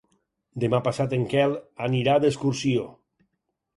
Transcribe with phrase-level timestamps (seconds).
[0.61, 1.53] Demà passat en Quel
[1.89, 2.89] anirà d'excursió.